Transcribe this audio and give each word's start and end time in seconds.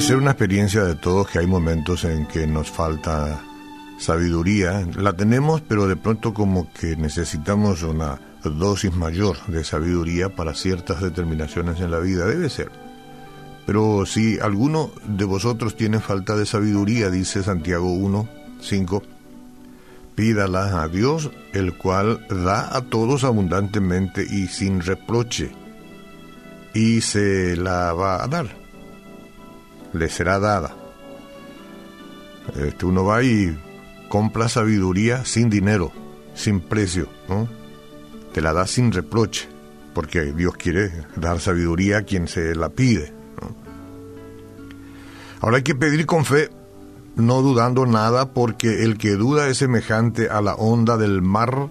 Debe 0.00 0.08
ser 0.08 0.16
una 0.16 0.30
experiencia 0.30 0.82
de 0.82 0.94
todos 0.94 1.28
que 1.28 1.40
hay 1.40 1.46
momentos 1.46 2.04
en 2.04 2.24
que 2.24 2.46
nos 2.46 2.70
falta 2.70 3.38
sabiduría. 3.98 4.82
La 4.96 5.12
tenemos, 5.12 5.60
pero 5.60 5.86
de 5.86 5.96
pronto 5.96 6.32
como 6.32 6.72
que 6.72 6.96
necesitamos 6.96 7.82
una 7.82 8.18
dosis 8.42 8.96
mayor 8.96 9.36
de 9.48 9.62
sabiduría 9.62 10.34
para 10.34 10.54
ciertas 10.54 11.02
determinaciones 11.02 11.80
en 11.80 11.90
la 11.90 11.98
vida. 11.98 12.24
Debe 12.24 12.48
ser. 12.48 12.70
Pero 13.66 14.06
si 14.06 14.40
alguno 14.40 14.90
de 15.04 15.26
vosotros 15.26 15.76
tiene 15.76 16.00
falta 16.00 16.34
de 16.34 16.46
sabiduría, 16.46 17.10
dice 17.10 17.42
Santiago 17.42 17.92
1, 17.92 18.26
5, 18.58 19.02
pídala 20.14 20.82
a 20.82 20.88
Dios, 20.88 21.30
el 21.52 21.74
cual 21.74 22.26
da 22.30 22.74
a 22.74 22.80
todos 22.80 23.22
abundantemente 23.22 24.24
y 24.24 24.46
sin 24.46 24.80
reproche, 24.80 25.52
y 26.72 27.02
se 27.02 27.54
la 27.54 27.92
va 27.92 28.24
a 28.24 28.28
dar, 28.28 28.59
le 29.92 30.08
será 30.08 30.38
dada. 30.38 30.74
Este, 32.56 32.86
uno 32.86 33.04
va 33.04 33.22
y 33.22 33.56
compra 34.08 34.48
sabiduría 34.48 35.24
sin 35.24 35.50
dinero, 35.50 35.92
sin 36.34 36.60
precio, 36.60 37.08
¿no? 37.28 37.48
Te 38.32 38.40
la 38.40 38.52
da 38.52 38.66
sin 38.66 38.92
reproche, 38.92 39.48
porque 39.94 40.32
Dios 40.32 40.56
quiere 40.56 40.90
dar 41.16 41.40
sabiduría 41.40 41.98
a 41.98 42.02
quien 42.02 42.28
se 42.28 42.54
la 42.54 42.68
pide. 42.68 43.12
Ahora 45.40 45.58
hay 45.58 45.62
que 45.62 45.74
pedir 45.74 46.06
con 46.06 46.24
fe, 46.24 46.50
no 47.16 47.40
dudando 47.40 47.86
nada, 47.86 48.32
porque 48.32 48.84
el 48.84 48.98
que 48.98 49.12
duda 49.12 49.48
es 49.48 49.58
semejante 49.58 50.28
a 50.28 50.42
la 50.42 50.54
onda 50.54 50.96
del 50.96 51.22
mar 51.22 51.70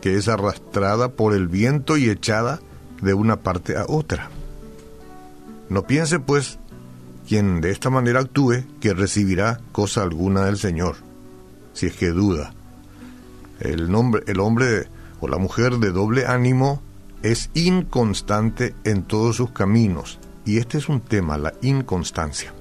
que 0.00 0.16
es 0.16 0.28
arrastrada 0.28 1.08
por 1.08 1.34
el 1.34 1.48
viento 1.48 1.96
y 1.96 2.08
echada 2.08 2.60
de 3.02 3.12
una 3.12 3.36
parte 3.36 3.76
a 3.76 3.86
otra. 3.88 4.30
No 5.68 5.82
piense, 5.82 6.20
pues, 6.20 6.60
quien 7.26 7.60
de 7.60 7.70
esta 7.70 7.90
manera 7.90 8.20
actúe, 8.20 8.64
que 8.80 8.94
recibirá 8.94 9.60
cosa 9.72 10.02
alguna 10.02 10.46
del 10.46 10.58
Señor, 10.58 10.96
si 11.72 11.86
es 11.86 11.96
que 11.96 12.08
duda. 12.08 12.54
El, 13.60 13.90
nombre, 13.90 14.22
el 14.26 14.40
hombre 14.40 14.88
o 15.20 15.28
la 15.28 15.38
mujer 15.38 15.78
de 15.78 15.90
doble 15.90 16.26
ánimo 16.26 16.82
es 17.22 17.50
inconstante 17.54 18.74
en 18.84 19.02
todos 19.02 19.36
sus 19.36 19.50
caminos. 19.50 20.18
Y 20.44 20.58
este 20.58 20.78
es 20.78 20.88
un 20.88 21.00
tema, 21.00 21.36
la 21.38 21.54
inconstancia. 21.62 22.52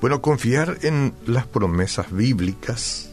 Bueno, 0.00 0.22
confiar 0.22 0.78
en 0.82 1.14
las 1.26 1.46
promesas 1.46 2.12
bíblicas. 2.12 3.10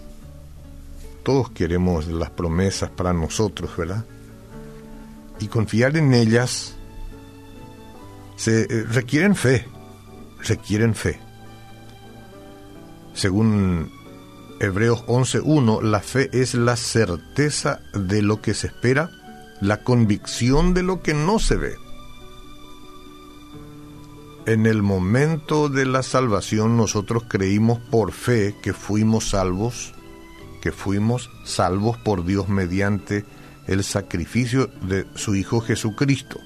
Todos 1.24 1.52
queremos 1.52 2.08
las 2.08 2.30
promesas 2.30 2.90
para 2.90 3.14
nosotros, 3.14 3.76
¿verdad? 3.78 4.06
Y 5.40 5.48
confiar 5.48 5.98
en 5.98 6.14
ellas 6.14 6.76
se 8.36 8.64
eh, 8.64 8.84
requieren 8.84 9.36
fe, 9.36 9.66
requieren 10.44 10.96
fe. 10.96 11.20
Según 13.14 13.92
Hebreos 14.60 15.06
11.1, 15.06 15.82
la 15.82 16.00
fe 16.00 16.30
es 16.34 16.54
la 16.56 16.76
certeza 16.76 17.82
de 17.94 18.22
lo 18.22 18.42
que 18.42 18.54
se 18.54 18.68
espera, 18.68 19.10
la 19.62 19.84
convicción 19.84 20.74
de 20.74 20.84
lo 20.84 21.02
que 21.02 21.14
no 21.14 21.40
se 21.40 21.56
ve 21.56 21.76
en 24.46 24.66
el 24.66 24.82
momento 24.82 25.70
de 25.70 25.86
la 25.86 26.04
salvación 26.04 26.76
nosotros 26.76 27.24
creímos 27.28 27.80
por 27.80 28.12
fe 28.12 28.56
que 28.62 28.74
fuimos 28.74 29.30
salvos, 29.30 29.94
que 30.62 30.72
fuimos 30.72 31.30
salvos 31.46 31.98
por 31.98 32.26
Dios 32.26 32.50
mediante 32.50 33.26
el 33.68 33.84
sacrificio 33.84 34.70
de 34.82 35.06
su 35.16 35.36
Hijo 35.36 35.62
Jesucristo. 35.62 36.40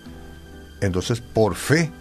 Entonces, 0.81 1.21
por 1.21 1.55
fe 1.55 1.91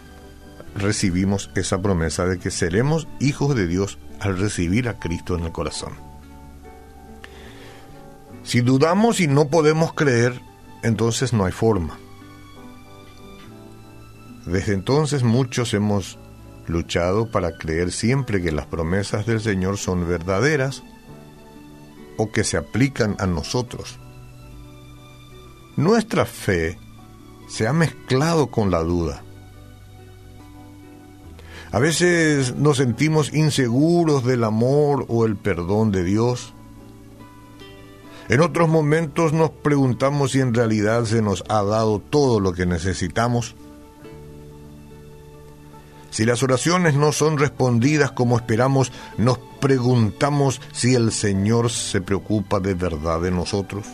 recibimos 0.77 1.51
esa 1.55 1.81
promesa 1.81 2.25
de 2.25 2.39
que 2.39 2.51
seremos 2.51 3.07
hijos 3.19 3.55
de 3.55 3.67
Dios 3.67 3.97
al 4.19 4.37
recibir 4.37 4.89
a 4.89 4.99
Cristo 4.99 5.35
en 5.35 5.43
el 5.45 5.51
corazón. 5.51 5.93
Si 8.43 8.61
dudamos 8.61 9.19
y 9.19 9.27
no 9.27 9.49
podemos 9.49 9.93
creer, 9.93 10.41
entonces 10.83 11.33
no 11.33 11.45
hay 11.45 11.51
forma. 11.51 11.97
Desde 14.45 14.73
entonces 14.73 15.23
muchos 15.23 15.73
hemos 15.73 16.17
luchado 16.67 17.29
para 17.29 17.57
creer 17.57 17.91
siempre 17.91 18.41
que 18.41 18.51
las 18.51 18.65
promesas 18.65 19.25
del 19.25 19.41
Señor 19.41 19.77
son 19.77 20.07
verdaderas 20.07 20.83
o 22.17 22.31
que 22.31 22.43
se 22.43 22.57
aplican 22.57 23.15
a 23.19 23.27
nosotros. 23.27 23.99
Nuestra 25.75 26.25
fe 26.25 26.79
se 27.49 27.67
ha 27.67 27.73
mezclado 27.73 28.47
con 28.47 28.71
la 28.71 28.79
duda. 28.79 29.23
A 31.71 31.79
veces 31.79 32.55
nos 32.55 32.77
sentimos 32.77 33.33
inseguros 33.33 34.23
del 34.23 34.43
amor 34.45 35.05
o 35.09 35.25
el 35.25 35.35
perdón 35.35 35.91
de 35.91 36.03
Dios. 36.03 36.53
En 38.29 38.41
otros 38.41 38.69
momentos 38.69 39.33
nos 39.33 39.49
preguntamos 39.49 40.31
si 40.31 40.39
en 40.39 40.53
realidad 40.53 41.03
se 41.05 41.21
nos 41.21 41.43
ha 41.49 41.63
dado 41.63 41.99
todo 41.99 42.39
lo 42.39 42.53
que 42.53 42.65
necesitamos. 42.65 43.55
Si 46.09 46.25
las 46.25 46.41
oraciones 46.41 46.95
no 46.95 47.11
son 47.11 47.37
respondidas 47.37 48.11
como 48.11 48.37
esperamos, 48.37 48.91
nos 49.17 49.37
preguntamos 49.59 50.61
si 50.71 50.95
el 50.95 51.11
Señor 51.11 51.69
se 51.69 52.01
preocupa 52.01 52.59
de 52.59 52.73
verdad 52.73 53.21
de 53.21 53.31
nosotros. 53.31 53.85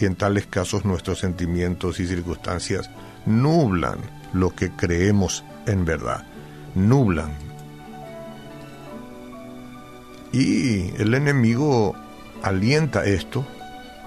Y 0.00 0.04
en 0.04 0.16
tales 0.16 0.46
casos 0.46 0.84
nuestros 0.84 1.20
sentimientos 1.20 2.00
y 2.00 2.06
circunstancias 2.06 2.90
nublan 3.24 3.98
lo 4.32 4.54
que 4.54 4.70
creemos 4.70 5.44
en 5.68 5.84
verdad, 5.84 6.26
nublan. 6.74 7.30
Y 10.32 10.90
el 11.00 11.14
enemigo 11.14 11.94
alienta 12.42 13.04
esto, 13.04 13.46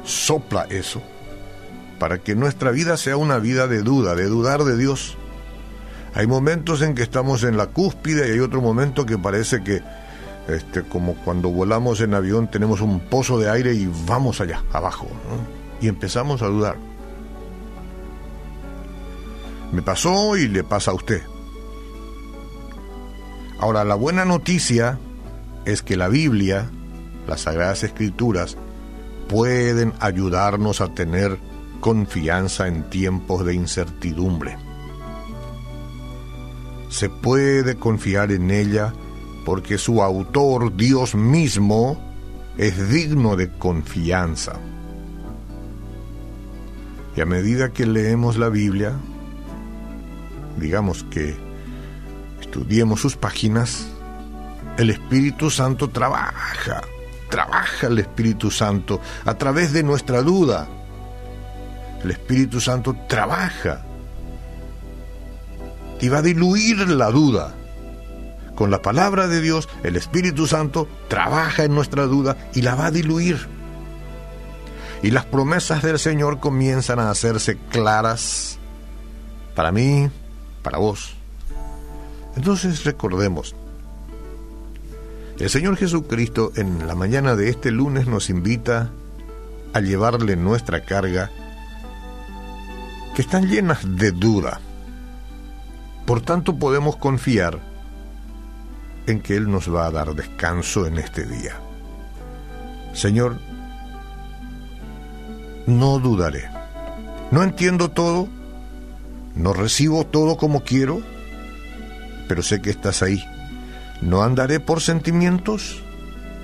sopla 0.04 0.68
eso, 0.70 1.02
para 2.00 2.18
que 2.20 2.36
nuestra 2.36 2.72
vida 2.72 2.98
sea 2.98 3.18
una 3.18 3.40
vida 3.40 3.68
de 3.68 3.82
duda, 3.82 4.16
de 4.16 4.26
dudar 4.26 4.64
de 4.64 4.78
Dios 4.78 5.18
hay 6.14 6.28
momentos 6.28 6.82
en 6.82 6.94
que 6.94 7.04
estamos 7.04 7.44
en 7.44 7.56
la 7.58 7.68
cúspide 7.68 8.28
y 8.28 8.32
hay 8.32 8.40
otro 8.40 8.62
momento 8.62 9.06
que 9.06 9.18
parece 9.18 9.64
que, 9.64 9.82
este, 10.48 10.84
como 10.84 11.16
cuando 11.16 11.50
volamos 11.50 12.02
en 12.02 12.14
avión, 12.14 12.50
tenemos 12.50 12.82
un 12.82 13.00
pozo 13.00 13.40
de 13.40 13.50
aire 13.50 13.74
y 13.74 13.90
vamos 14.06 14.42
allá, 14.42 14.62
abajo. 14.74 15.08
Y 15.80 15.88
empezamos 15.88 16.42
a 16.42 16.48
dudar. 16.48 16.76
Me 19.72 19.82
pasó 19.82 20.36
y 20.36 20.50
le 20.50 20.66
pasa 20.66 20.92
a 20.92 20.96
usted. 20.96 21.22
Ahora, 23.62 23.86
la 23.86 23.96
buena 23.96 24.26
noticia 24.26 25.00
es 25.64 25.82
que 25.82 25.96
la 25.96 26.10
Biblia, 26.10 26.70
las 27.28 27.42
Sagradas 27.42 27.84
Escrituras, 27.84 28.58
pueden 29.30 29.94
ayudarnos 30.02 30.82
a 30.82 30.94
tener 30.94 31.38
confianza 31.80 32.68
en 32.68 32.90
tiempos 32.90 33.46
de 33.46 33.54
incertidumbre 33.54 34.58
se 36.92 37.10
puede 37.10 37.78
confiar 37.78 38.32
en 38.34 38.52
ella 38.52 38.94
porque 39.46 39.78
su 39.78 40.04
autor, 40.04 40.76
Dios 40.76 41.16
mismo, 41.16 41.98
es 42.58 42.90
digno 42.90 43.38
de 43.38 43.50
confianza. 43.50 44.60
Y 47.16 47.22
a 47.22 47.26
medida 47.26 47.72
que 47.72 47.86
leemos 47.86 48.38
la 48.38 48.50
Biblia, 48.50 48.94
digamos 50.60 51.04
que 51.06 51.36
estudiemos 52.52 53.00
sus 53.00 53.16
páginas, 53.16 53.88
el 54.78 54.90
Espíritu 54.90 55.50
Santo 55.50 55.90
trabaja, 55.90 56.82
trabaja 57.30 57.88
el 57.88 57.98
Espíritu 58.00 58.52
Santo 58.52 59.00
a 59.24 59.36
través 59.36 59.72
de 59.72 59.84
nuestra 59.84 60.22
duda. 60.22 60.68
El 62.04 62.12
Espíritu 62.12 62.60
Santo 62.60 62.94
trabaja 63.08 63.86
y 66.02 66.10
va 66.10 66.18
a 66.18 66.22
diluir 66.22 66.90
la 66.90 67.10
duda. 67.10 67.54
Con 68.56 68.70
la 68.70 68.82
palabra 68.82 69.30
de 69.30 69.40
Dios, 69.40 69.70
el 69.84 69.96
Espíritu 69.96 70.46
Santo 70.46 70.90
trabaja 71.08 71.64
en 71.64 71.74
nuestra 71.74 72.04
duda 72.04 72.36
y 72.54 72.64
la 72.64 72.76
va 72.76 72.88
a 72.88 72.92
diluir. 72.92 73.48
Y 75.02 75.12
las 75.12 75.24
promesas 75.24 75.84
del 75.84 76.00
Señor 76.00 76.42
comienzan 76.42 77.00
a 77.00 77.12
hacerse 77.12 77.58
claras 77.70 78.60
para 79.56 79.72
mí, 79.72 80.10
para 80.64 80.80
vos. 80.80 81.21
Entonces 82.36 82.84
recordemos, 82.84 83.56
el 85.40 85.50
Señor 85.50 85.78
Jesucristo 85.78 86.52
en 86.56 86.88
la 86.88 86.96
mañana 86.96 87.36
de 87.36 87.50
este 87.50 87.72
lunes 87.72 88.08
nos 88.08 88.30
invita 88.30 88.92
a 89.74 89.80
llevarle 89.80 90.36
nuestra 90.36 90.86
carga 90.86 91.32
que 93.16 93.22
están 93.22 93.48
llenas 93.48 93.80
de 93.98 94.12
duda 94.12 94.62
por 96.12 96.22
tanto 96.22 96.58
podemos 96.58 96.98
confiar 96.98 97.60
en 99.08 99.22
que 99.22 99.38
Él 99.38 99.50
nos 99.50 99.74
va 99.74 99.86
a 99.86 99.92
dar 99.92 100.14
descanso 100.14 100.86
en 100.86 100.98
este 100.98 101.26
día. 101.26 101.56
Señor, 102.94 103.38
no 105.68 106.00
dudaré. 106.00 106.50
No 107.32 107.44
entiendo 107.44 107.92
todo, 107.92 108.28
no 109.36 109.54
recibo 109.54 110.06
todo 110.06 110.36
como 110.36 110.66
quiero, 110.66 111.02
pero 112.28 112.42
sé 112.44 112.62
que 112.62 112.70
estás 112.70 113.02
ahí. 113.04 113.24
No 114.02 114.24
andaré 114.24 114.60
por 114.60 114.82
sentimientos, 114.82 115.82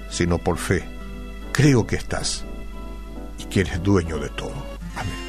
sino 0.09 0.37
por 0.37 0.57
fe. 0.57 0.83
Creo 1.51 1.87
que 1.87 1.95
estás 1.95 2.43
y 3.39 3.45
que 3.45 3.61
eres 3.61 3.81
dueño 3.81 4.17
de 4.19 4.29
todo. 4.29 4.53
Amén. 4.95 5.27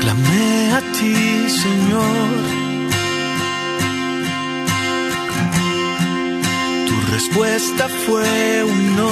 Clamé 0.00 0.72
a 0.72 0.80
ti, 0.92 1.50
Señor. 1.50 2.30
Tu 6.86 7.12
respuesta 7.12 7.88
fue 8.06 8.64
un 8.64 8.96
no 8.96 9.10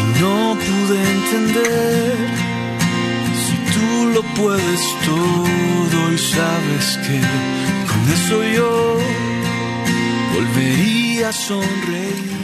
y 0.00 0.20
no 0.20 0.56
pude 0.56 0.98
entender 1.16 2.16
si 3.44 3.54
tú 3.72 4.10
lo 4.14 4.22
puedes 4.42 4.80
todo 5.04 6.12
y 6.12 6.18
sabes 6.18 6.98
que 7.06 7.59
eso 8.12 8.44
yo 8.44 8.98
volvería 10.34 11.28
a 11.28 11.32
sonreír. 11.32 12.39